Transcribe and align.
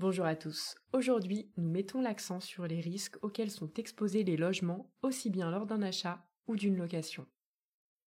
Bonjour 0.00 0.24
à 0.24 0.34
tous. 0.34 0.76
Aujourd'hui, 0.94 1.50
nous 1.58 1.68
mettons 1.68 2.00
l'accent 2.00 2.40
sur 2.40 2.66
les 2.66 2.80
risques 2.80 3.22
auxquels 3.22 3.50
sont 3.50 3.70
exposés 3.74 4.24
les 4.24 4.38
logements, 4.38 4.90
aussi 5.02 5.28
bien 5.28 5.50
lors 5.50 5.66
d'un 5.66 5.82
achat 5.82 6.26
ou 6.46 6.56
d'une 6.56 6.78
location. 6.78 7.26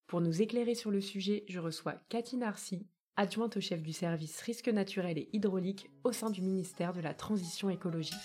Pour 0.07 0.21
nous 0.21 0.41
éclairer 0.41 0.73
sur 0.73 0.89
le 0.89 1.01
sujet, 1.01 1.43
je 1.49 1.59
reçois 1.59 1.97
Cathy 2.07 2.37
Narcy, 2.37 2.87
adjointe 3.17 3.57
au 3.57 3.59
chef 3.59 3.81
du 3.81 3.91
service 3.91 4.39
risques 4.39 4.69
naturels 4.69 5.17
et 5.17 5.29
hydrauliques 5.33 5.91
au 6.05 6.13
sein 6.13 6.29
du 6.29 6.41
ministère 6.41 6.93
de 6.93 7.01
la 7.01 7.13
Transition 7.13 7.69
écologique. 7.69 8.15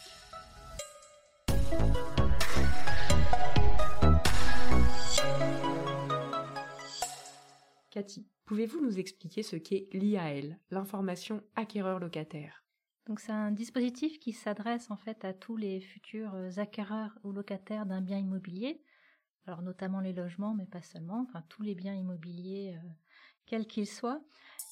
Cathy, 7.90 8.28
pouvez-vous 8.44 8.80
nous 8.80 9.00
expliquer 9.00 9.42
ce 9.42 9.56
qu'est 9.56 9.88
l'IAL, 9.92 10.56
l'information 10.70 11.42
acquéreur-locataire? 11.56 12.65
Donc 13.06 13.20
c'est 13.20 13.32
un 13.32 13.52
dispositif 13.52 14.18
qui 14.18 14.32
s'adresse 14.32 14.90
en 14.90 14.96
fait 14.96 15.24
à 15.24 15.32
tous 15.32 15.56
les 15.56 15.80
futurs 15.80 16.34
euh, 16.34 16.50
acquéreurs 16.56 17.16
ou 17.22 17.32
locataires 17.32 17.86
d'un 17.86 18.00
bien 18.00 18.18
immobilier, 18.18 18.82
alors 19.46 19.62
notamment 19.62 20.00
les 20.00 20.12
logements, 20.12 20.54
mais 20.54 20.66
pas 20.66 20.82
seulement, 20.82 21.20
enfin 21.20 21.42
tous 21.48 21.62
les 21.62 21.74
biens 21.74 21.94
immobiliers, 21.94 22.76
euh, 22.76 22.88
quels 23.46 23.66
qu'ils 23.66 23.86
soient, 23.86 24.20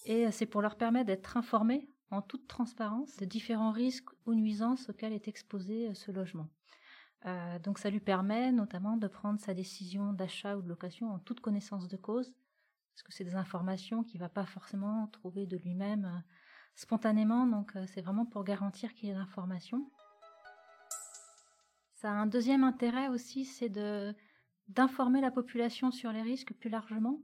et 0.04 0.26
euh, 0.26 0.30
c'est 0.32 0.46
pour 0.46 0.62
leur 0.62 0.76
permettre 0.76 1.06
d'être 1.06 1.36
informés 1.36 1.88
en 2.10 2.22
toute 2.22 2.48
transparence 2.48 3.16
de 3.16 3.24
différents 3.24 3.72
risques 3.72 4.10
ou 4.26 4.34
nuisances 4.34 4.88
auxquels 4.88 5.12
est 5.12 5.28
exposé 5.28 5.94
ce 5.94 6.12
logement. 6.12 6.48
donc 7.64 7.78
ça 7.78 7.88
lui 7.88 7.98
permet 7.98 8.52
notamment 8.52 8.96
de 8.98 9.08
prendre 9.08 9.40
sa 9.40 9.54
décision 9.54 10.12
d'achat 10.12 10.56
ou 10.56 10.62
de 10.62 10.68
location 10.68 11.10
en 11.10 11.18
toute 11.18 11.40
connaissance 11.40 11.88
de 11.88 11.96
cause, 11.96 12.32
parce 12.92 13.02
que 13.02 13.12
c'est 13.12 13.24
des 13.24 13.34
informations 13.34 14.04
qu'il 14.04 14.20
ne 14.20 14.24
va 14.24 14.28
pas 14.28 14.44
forcément 14.44 15.08
trouver 15.08 15.46
de 15.46 15.56
lui-même 15.56 16.22
spontanément, 16.74 17.46
donc 17.46 17.76
euh, 17.76 17.84
c'est 17.86 18.00
vraiment 18.00 18.26
pour 18.26 18.44
garantir 18.44 18.94
qu'il 18.94 19.08
y 19.08 19.12
ait 19.12 19.14
l'information. 19.14 19.90
Ça 21.94 22.10
a 22.10 22.14
un 22.14 22.26
deuxième 22.26 22.64
intérêt 22.64 23.08
aussi, 23.08 23.44
c'est 23.44 23.70
d'informer 24.68 25.20
la 25.20 25.30
population 25.30 25.90
sur 25.90 26.12
les 26.12 26.22
risques 26.22 26.52
plus 26.54 26.68
largement, 26.68 27.20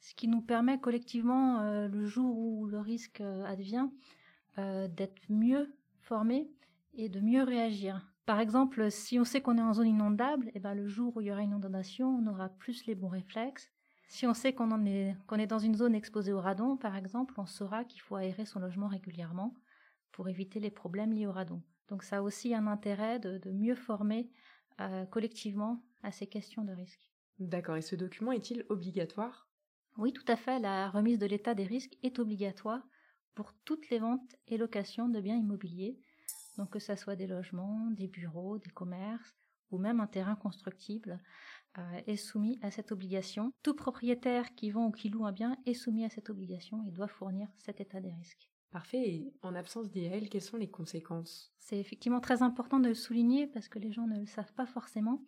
ce 0.00 0.14
qui 0.14 0.28
nous 0.28 0.42
permet 0.42 0.78
collectivement, 0.78 1.60
euh, 1.60 1.88
le 1.88 2.06
jour 2.06 2.38
où 2.38 2.66
le 2.66 2.78
risque 2.78 3.20
euh, 3.20 3.44
advient, 3.44 3.88
d'être 4.58 5.22
mieux 5.30 5.74
formés 6.02 6.46
et 6.92 7.08
de 7.08 7.20
mieux 7.20 7.42
réagir. 7.42 8.06
Par 8.26 8.38
exemple, 8.38 8.90
si 8.90 9.18
on 9.18 9.24
sait 9.24 9.40
qu'on 9.40 9.56
est 9.56 9.62
en 9.62 9.72
zone 9.72 9.86
inondable, 9.86 10.48
et 10.48 10.52
eh 10.56 10.60
ben 10.60 10.74
le 10.74 10.86
jour 10.86 11.16
où 11.16 11.22
il 11.22 11.28
y 11.28 11.32
aura 11.32 11.40
une 11.40 11.52
inondation, 11.52 12.18
on 12.18 12.26
aura 12.26 12.50
plus 12.50 12.84
les 12.84 12.94
bons 12.94 13.08
réflexes 13.08 13.71
si 14.12 14.26
on 14.26 14.34
sait 14.34 14.52
qu'on 14.52 14.84
est, 14.84 15.16
qu'on 15.26 15.38
est 15.38 15.46
dans 15.46 15.58
une 15.58 15.74
zone 15.74 15.94
exposée 15.94 16.34
au 16.34 16.40
radon, 16.40 16.76
par 16.76 16.96
exemple, 16.96 17.32
on 17.38 17.46
saura 17.46 17.82
qu'il 17.82 18.02
faut 18.02 18.14
aérer 18.14 18.44
son 18.44 18.60
logement 18.60 18.88
régulièrement 18.88 19.54
pour 20.12 20.28
éviter 20.28 20.60
les 20.60 20.70
problèmes 20.70 21.14
liés 21.14 21.26
au 21.26 21.32
radon. 21.32 21.62
Donc 21.88 22.02
ça 22.02 22.18
a 22.18 22.22
aussi 22.22 22.54
un 22.54 22.66
intérêt 22.66 23.18
de, 23.20 23.50
mieux 23.50 23.74
former 23.74 24.30
euh, 24.80 25.06
collectivement 25.06 25.82
à 26.02 26.12
ces 26.12 26.26
questions 26.26 26.62
de 26.62 26.72
risque. 26.72 27.10
D'accord. 27.38 27.76
Et 27.76 27.80
ce 27.80 27.96
document 27.96 28.32
est-il 28.32 28.66
obligatoire? 28.68 29.48
Oui, 29.96 30.12
tout 30.12 30.24
à 30.28 30.36
fait. 30.36 30.58
La 30.58 30.90
remise 30.90 31.18
de 31.18 31.24
l'état 31.24 31.54
des 31.54 31.64
risques 31.64 31.96
est 32.02 32.18
obligatoire 32.18 32.86
pour 33.34 33.54
toutes 33.64 33.88
les 33.88 33.98
ventes 33.98 34.36
et 34.46 34.58
locations 34.58 35.08
de 35.08 35.22
biens 35.22 35.36
immobiliers. 35.36 35.98
Donc 36.58 36.68
que 36.68 36.80
ce 36.80 36.96
soit 36.96 37.16
des 37.16 37.26
logements, 37.26 37.88
des 37.92 38.08
bureaux, 38.08 38.58
des 38.58 38.70
commerces, 38.70 39.34
ou 39.70 39.78
même 39.78 40.00
un 40.00 40.06
terrain 40.06 40.36
constructible 40.36 41.18
est 42.06 42.16
soumis 42.16 42.58
à 42.62 42.70
cette 42.70 42.92
obligation. 42.92 43.52
Tout 43.62 43.74
propriétaire 43.74 44.54
qui 44.54 44.70
vend 44.70 44.86
ou 44.86 44.90
qui 44.90 45.08
loue 45.08 45.26
un 45.26 45.32
bien 45.32 45.56
est 45.66 45.74
soumis 45.74 46.04
à 46.04 46.10
cette 46.10 46.30
obligation 46.30 46.82
et 46.84 46.90
doit 46.90 47.08
fournir 47.08 47.48
cet 47.58 47.80
état 47.80 48.00
des 48.00 48.12
risques. 48.12 48.50
Parfait. 48.70 49.06
Et 49.06 49.32
en 49.42 49.54
absence 49.54 49.90
d'IAL, 49.90 50.28
quelles 50.28 50.40
sont 50.40 50.56
les 50.56 50.70
conséquences? 50.70 51.52
C'est 51.58 51.78
effectivement 51.78 52.20
très 52.20 52.42
important 52.42 52.80
de 52.80 52.88
le 52.88 52.94
souligner 52.94 53.46
parce 53.46 53.68
que 53.68 53.78
les 53.78 53.92
gens 53.92 54.06
ne 54.06 54.18
le 54.18 54.26
savent 54.26 54.52
pas 54.54 54.66
forcément. 54.66 55.22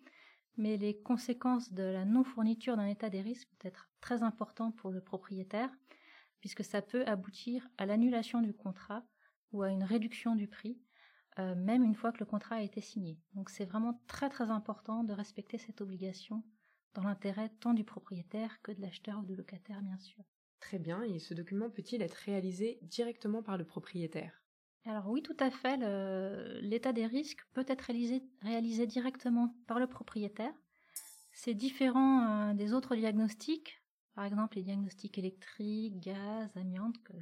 Mais 0.56 0.76
les 0.76 0.96
conséquences 0.96 1.72
de 1.72 1.82
la 1.82 2.04
non-fourniture 2.04 2.76
d'un 2.76 2.86
état 2.86 3.10
des 3.10 3.20
risques 3.20 3.48
peuvent 3.58 3.68
être 3.68 3.90
très 4.00 4.22
importantes 4.22 4.76
pour 4.76 4.90
le 4.90 5.00
propriétaire, 5.00 5.70
puisque 6.40 6.64
ça 6.64 6.80
peut 6.80 7.04
aboutir 7.06 7.68
à 7.76 7.86
l'annulation 7.86 8.40
du 8.40 8.54
contrat 8.54 9.04
ou 9.52 9.62
à 9.62 9.70
une 9.70 9.82
réduction 9.82 10.36
du 10.36 10.46
prix, 10.46 10.78
euh, 11.38 11.54
même 11.54 11.84
une 11.84 11.94
fois 11.94 12.12
que 12.12 12.20
le 12.20 12.26
contrat 12.26 12.56
a 12.56 12.62
été 12.62 12.80
signé. 12.80 13.18
Donc 13.34 13.50
c'est 13.50 13.64
vraiment 13.64 14.00
très 14.06 14.28
très 14.28 14.50
important 14.50 15.04
de 15.04 15.12
respecter 15.12 15.58
cette 15.58 15.80
obligation 15.80 16.44
dans 16.94 17.02
l'intérêt 17.02 17.50
tant 17.60 17.74
du 17.74 17.84
propriétaire 17.84 18.60
que 18.62 18.72
de 18.72 18.80
l'acheteur 18.80 19.18
ou 19.18 19.24
du 19.24 19.34
locataire 19.34 19.82
bien 19.82 19.98
sûr. 19.98 20.24
Très 20.60 20.78
bien, 20.78 21.02
et 21.02 21.18
ce 21.18 21.34
document 21.34 21.68
peut-il 21.68 22.00
être 22.00 22.14
réalisé 22.14 22.78
directement 22.82 23.42
par 23.42 23.58
le 23.58 23.64
propriétaire? 23.64 24.44
Alors 24.86 25.08
oui, 25.08 25.22
tout 25.22 25.36
à 25.40 25.50
fait, 25.50 25.78
l'état 26.60 26.92
des 26.92 27.06
risques 27.06 27.46
peut 27.54 27.64
être 27.68 27.82
réalisé, 27.82 28.22
réalisé, 28.42 28.86
directement 28.86 29.54
par 29.66 29.78
le 29.78 29.86
propriétaire. 29.86 30.52
C'est 31.32 31.54
différent 31.54 32.50
euh, 32.50 32.54
des 32.54 32.72
autres 32.74 32.94
diagnostics, 32.94 33.82
par 34.14 34.24
exemple 34.24 34.56
les 34.56 34.62
diagnostics 34.62 35.18
électriques, 35.18 35.98
gaz, 36.00 36.56
amiante, 36.56 37.02
que 37.02 37.14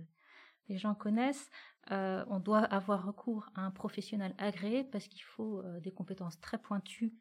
les 0.68 0.78
gens 0.78 0.94
connaissent, 0.94 1.50
euh, 1.90 2.24
on 2.28 2.38
doit 2.38 2.60
avoir 2.60 3.04
recours 3.04 3.50
à 3.54 3.62
un 3.62 3.70
professionnel 3.70 4.34
agréé 4.38 4.84
parce 4.84 5.08
qu'il 5.08 5.22
faut 5.22 5.60
euh, 5.60 5.80
des 5.80 5.90
compétences 5.90 6.40
très 6.40 6.58
pointues 6.58 7.12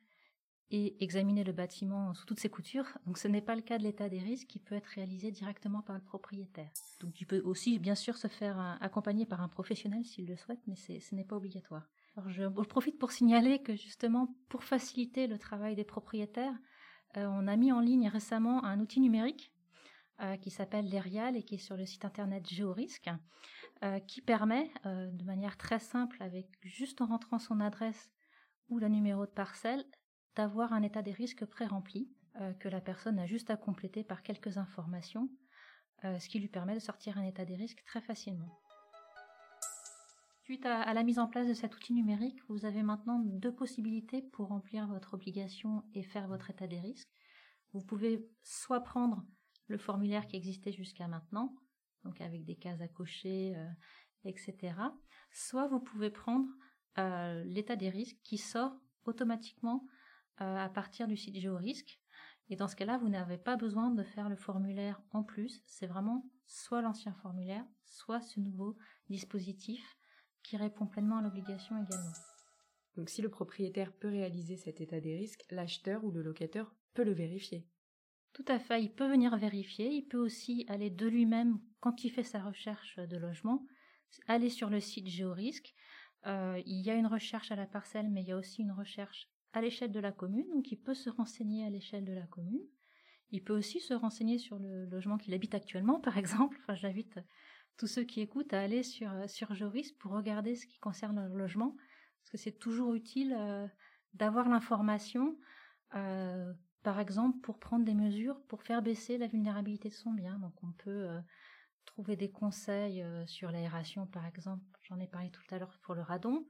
et 0.69 1.03
examiner 1.03 1.43
le 1.43 1.51
bâtiment 1.51 2.13
sous 2.13 2.25
toutes 2.25 2.39
ses 2.39 2.49
coutures. 2.49 2.87
Donc 3.05 3.17
ce 3.17 3.27
n'est 3.27 3.41
pas 3.41 3.55
le 3.55 3.61
cas 3.61 3.77
de 3.77 3.83
l'état 3.83 4.07
des 4.07 4.19
risques 4.19 4.47
qui 4.47 4.59
peut 4.59 4.75
être 4.75 4.85
réalisé 4.85 5.31
directement 5.31 5.81
par 5.81 5.95
le 5.95 6.01
propriétaire. 6.01 6.69
Donc 7.01 7.19
il 7.19 7.25
peut 7.25 7.41
aussi 7.43 7.79
bien 7.79 7.95
sûr 7.95 8.17
se 8.17 8.27
faire 8.27 8.59
euh, 8.59 8.75
accompagner 8.79 9.25
par 9.25 9.41
un 9.41 9.49
professionnel 9.49 10.05
s'il 10.05 10.27
le 10.27 10.37
souhaite, 10.37 10.61
mais 10.67 10.75
ce 10.75 11.15
n'est 11.15 11.25
pas 11.25 11.35
obligatoire. 11.35 11.89
Je, 12.27 12.47
profite 12.63 12.99
pour 12.99 13.11
signaler 13.11 13.61
que 13.63 13.75
justement 13.75 14.35
pour 14.47 14.63
faciliter 14.63 15.27
le 15.27 15.39
travail 15.39 15.75
des 15.75 15.85
propriétaires, 15.85 16.53
on 17.15 17.47
a 17.47 17.55
mis 17.57 17.71
en 17.71 17.79
ligne 17.81 18.07
récemment 18.07 18.63
un 18.63 18.79
outil 18.79 18.99
numérique 19.01 19.50
euh, 20.21 20.37
qui 20.37 20.51
s'appelle 20.51 20.87
l'ERIAL 20.87 21.35
et 21.35 21.41
qui 21.41 21.55
est 21.55 21.57
sur 21.57 21.75
le 21.75 21.85
site 21.85 22.05
internet 22.05 22.47
Géorisque, 22.47 23.09
euh, 23.83 23.99
qui 23.99 24.21
permet 24.21 24.69
euh, 24.85 25.09
de 25.11 25.23
manière 25.23 25.57
très 25.57 25.79
simple, 25.79 26.21
avec 26.21 26.47
juste 26.61 27.01
en 27.01 27.07
rentrant 27.07 27.39
son 27.39 27.59
adresse 27.59 28.11
ou 28.69 28.77
le 28.77 28.87
numéro 28.87 29.25
de 29.25 29.31
parcelle, 29.31 29.83
d'avoir 30.35 30.73
un 30.73 30.83
état 30.83 31.01
des 31.01 31.11
risques 31.11 31.45
pré-rempli 31.45 32.09
que 32.61 32.69
la 32.69 32.79
personne 32.79 33.19
a 33.19 33.25
juste 33.25 33.49
à 33.49 33.57
compléter 33.57 34.05
par 34.05 34.23
quelques 34.23 34.57
informations, 34.57 35.27
ce 36.03 36.29
qui 36.29 36.39
lui 36.39 36.47
permet 36.47 36.75
de 36.75 36.79
sortir 36.79 37.17
un 37.17 37.25
état 37.25 37.43
des 37.43 37.57
risques 37.57 37.83
très 37.85 37.99
facilement. 37.99 38.61
Suite 40.43 40.65
à, 40.65 40.93
la 40.93 41.03
mise 41.03 41.19
en 41.19 41.27
place 41.27 41.47
de 41.47 41.53
cet 41.53 41.75
outil 41.75 41.91
numérique, 41.93 42.39
vous 42.47 42.63
avez 42.63 42.83
maintenant 42.83 43.19
deux 43.19 43.53
possibilités 43.53 44.21
pour 44.21 44.47
remplir 44.47 44.87
votre 44.87 45.15
obligation 45.15 45.83
et 45.93 46.03
faire 46.03 46.29
votre 46.29 46.49
état 46.49 46.67
des 46.67 46.79
risques. 46.79 47.11
Vous 47.73 47.81
pouvez 47.81 48.25
soit 48.43 48.81
prendre 48.81 49.25
le 49.71 49.77
formulaire 49.77 50.27
qui 50.27 50.35
existait 50.35 50.71
jusqu'à 50.71 51.07
maintenant, 51.07 51.55
donc 52.03 52.21
avec 52.21 52.45
des 52.45 52.55
cases 52.55 52.81
à 52.81 52.87
cocher, 52.87 53.55
euh, 53.55 53.67
etc. 54.25 54.75
Soit 55.31 55.67
vous 55.67 55.79
pouvez 55.79 56.11
prendre 56.11 56.47
euh, 56.97 57.43
l'état 57.45 57.75
des 57.75 57.89
risques 57.89 58.19
qui 58.23 58.37
sort 58.37 58.75
automatiquement 59.05 59.87
euh, 60.41 60.57
à 60.57 60.69
partir 60.69 61.07
du 61.07 61.17
site 61.17 61.39
GeoRisque. 61.39 61.99
Et 62.49 62.55
dans 62.55 62.67
ce 62.67 62.75
cas-là, 62.75 62.97
vous 62.97 63.09
n'avez 63.09 63.37
pas 63.37 63.55
besoin 63.55 63.91
de 63.91 64.03
faire 64.03 64.27
le 64.27 64.35
formulaire 64.35 65.01
en 65.11 65.23
plus. 65.23 65.63
C'est 65.65 65.87
vraiment 65.87 66.29
soit 66.45 66.81
l'ancien 66.81 67.13
formulaire, 67.13 67.65
soit 67.85 68.19
ce 68.21 68.39
nouveau 68.39 68.77
dispositif 69.09 69.97
qui 70.43 70.57
répond 70.57 70.85
pleinement 70.85 71.17
à 71.17 71.21
l'obligation 71.21 71.81
également. 71.81 72.13
Donc 72.97 73.09
si 73.09 73.21
le 73.21 73.29
propriétaire 73.29 73.93
peut 73.93 74.09
réaliser 74.09 74.57
cet 74.57 74.81
état 74.81 74.99
des 74.99 75.15
risques, 75.15 75.45
l'acheteur 75.49 76.03
ou 76.03 76.11
le 76.11 76.21
locataire 76.21 76.73
peut 76.93 77.05
le 77.05 77.13
vérifier. 77.13 77.65
Tout 78.33 78.45
à 78.47 78.59
fait, 78.59 78.81
il 78.81 78.91
peut 78.93 79.09
venir 79.09 79.35
vérifier, 79.35 79.89
il 79.89 80.03
peut 80.03 80.17
aussi 80.17 80.65
aller 80.69 80.89
de 80.89 81.07
lui-même, 81.07 81.59
quand 81.81 82.03
il 82.03 82.09
fait 82.09 82.23
sa 82.23 82.41
recherche 82.41 82.97
de 82.97 83.17
logement, 83.17 83.65
aller 84.27 84.49
sur 84.49 84.69
le 84.69 84.79
site 84.79 85.07
Géorisque. 85.07 85.73
Euh, 86.27 86.61
il 86.65 86.81
y 86.81 86.89
a 86.89 86.95
une 86.95 87.07
recherche 87.07 87.51
à 87.51 87.55
la 87.55 87.65
parcelle, 87.65 88.09
mais 88.09 88.21
il 88.21 88.27
y 88.27 88.31
a 88.31 88.37
aussi 88.37 88.61
une 88.61 88.71
recherche 88.71 89.27
à 89.53 89.61
l'échelle 89.61 89.91
de 89.91 89.99
la 89.99 90.11
commune, 90.11 90.47
donc 90.53 90.71
il 90.71 90.77
peut 90.77 90.93
se 90.93 91.09
renseigner 91.09 91.65
à 91.65 91.69
l'échelle 91.69 92.05
de 92.05 92.13
la 92.13 92.25
commune. 92.27 92.65
Il 93.31 93.43
peut 93.43 93.57
aussi 93.57 93.79
se 93.79 93.93
renseigner 93.93 94.37
sur 94.37 94.59
le 94.59 94.85
logement 94.85 95.17
qu'il 95.17 95.33
habite 95.33 95.55
actuellement, 95.55 95.99
par 95.99 96.17
exemple. 96.17 96.57
J'invite 96.75 97.19
tous 97.77 97.87
ceux 97.87 98.03
qui 98.03 98.21
écoutent 98.21 98.53
à 98.53 98.61
aller 98.61 98.83
sur, 98.83 99.11
sur 99.27 99.53
Géorisque 99.53 99.97
pour 99.97 100.11
regarder 100.11 100.55
ce 100.55 100.67
qui 100.67 100.79
concerne 100.79 101.27
le 101.27 101.37
logement, 101.37 101.75
parce 102.21 102.31
que 102.31 102.37
c'est 102.37 102.59
toujours 102.59 102.93
utile 102.93 103.35
euh, 103.37 103.67
d'avoir 104.13 104.47
l'information. 104.47 105.37
Euh, 105.95 106.53
par 106.83 106.99
exemple 106.99 107.39
pour 107.41 107.59
prendre 107.59 107.85
des 107.85 107.93
mesures 107.93 108.41
pour 108.47 108.63
faire 108.63 108.81
baisser 108.81 109.17
la 109.17 109.27
vulnérabilité 109.27 109.89
de 109.89 109.93
son 109.93 110.11
bien. 110.11 110.39
Donc 110.39 110.53
on 110.63 110.71
peut 110.71 111.09
euh, 111.09 111.19
trouver 111.85 112.15
des 112.15 112.31
conseils 112.31 113.01
euh, 113.01 113.25
sur 113.27 113.51
l'aération 113.51 114.07
par 114.07 114.25
exemple, 114.25 114.63
j'en 114.83 114.99
ai 114.99 115.07
parlé 115.07 115.29
tout 115.29 115.43
à 115.51 115.59
l'heure 115.59 115.77
pour 115.83 115.95
le 115.95 116.01
radon, 116.01 116.45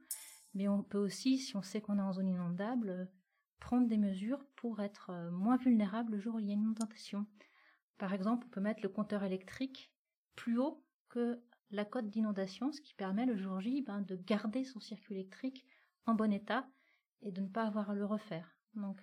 mais 0.54 0.68
on 0.68 0.82
peut 0.82 0.98
aussi, 0.98 1.38
si 1.38 1.56
on 1.56 1.62
sait 1.62 1.80
qu'on 1.80 1.98
est 1.98 2.02
en 2.02 2.12
zone 2.12 2.28
inondable, 2.28 2.90
euh, 2.90 3.04
prendre 3.60 3.88
des 3.88 3.98
mesures 3.98 4.44
pour 4.56 4.80
être 4.82 5.12
moins 5.30 5.56
vulnérable 5.56 6.12
le 6.12 6.20
jour 6.20 6.34
où 6.34 6.38
il 6.40 6.46
y 6.46 6.50
a 6.50 6.54
une 6.54 6.62
inondation. 6.62 7.26
Par 7.96 8.12
exemple, 8.12 8.46
on 8.48 8.50
peut 8.50 8.60
mettre 8.60 8.82
le 8.82 8.88
compteur 8.88 9.22
électrique 9.22 9.92
plus 10.34 10.58
haut 10.58 10.84
que 11.08 11.40
la 11.70 11.84
cote 11.84 12.10
d'inondation, 12.10 12.72
ce 12.72 12.80
qui 12.80 12.94
permet 12.94 13.24
le 13.24 13.36
jour 13.36 13.60
J 13.60 13.82
ben, 13.82 14.00
de 14.00 14.16
garder 14.16 14.64
son 14.64 14.80
circuit 14.80 15.14
électrique 15.14 15.64
en 16.06 16.14
bon 16.14 16.32
état 16.32 16.66
et 17.22 17.30
de 17.30 17.40
ne 17.40 17.46
pas 17.46 17.62
avoir 17.62 17.90
à 17.90 17.94
le 17.94 18.04
refaire. 18.04 18.56
Donc 18.74 19.00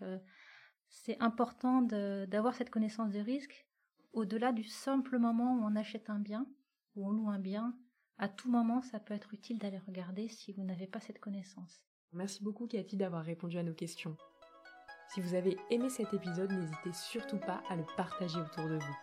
c'est 0.90 1.22
important 1.22 1.82
d'avoir 1.82 2.56
cette 2.56 2.70
connaissance 2.70 3.12
des 3.12 3.22
risques 3.22 3.68
au-delà 4.14 4.52
du 4.52 4.64
simple 4.64 5.20
moment 5.20 5.56
où 5.56 5.64
on 5.64 5.76
achète 5.76 6.10
un 6.10 6.20
bien, 6.20 6.48
ou 6.96 7.08
on 7.08 7.12
loue 7.12 7.30
un 7.30 7.40
bien. 7.40 7.76
À 8.18 8.28
tout 8.28 8.50
moment, 8.50 8.82
ça 8.82 9.00
peut 9.00 9.14
être 9.14 9.34
utile 9.34 9.60
d'aller 9.60 9.78
regarder 9.78 10.28
si 10.28 10.52
vous 10.52 10.64
n'avez 10.64 10.88
pas 10.88 11.00
cette 11.00 11.20
connaissance. 11.20 11.82
Merci 12.12 12.44
beaucoup 12.44 12.68
Cathy 12.68 12.98
d'avoir 12.98 13.24
répondu 13.24 13.58
à 13.58 13.64
nos 13.64 13.74
questions. 13.74 14.18
Si 15.14 15.22
vous 15.22 15.36
avez 15.36 15.58
aimé 15.70 15.90
cet 15.90 16.14
épisode, 16.14 16.52
n'hésitez 16.52 16.94
surtout 16.94 17.38
pas 17.38 17.62
à 17.70 17.76
le 17.76 17.86
partager 17.96 18.40
autour 18.40 18.68
de 18.68 18.78
vous. 18.78 18.98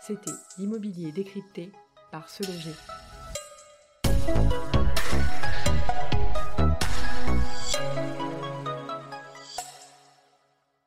C'était 0.00 0.30
l'immobilier 0.58 1.12
décrypté 1.12 1.72
par 2.10 2.28
Se 2.28 2.42
Loger. 2.42 2.74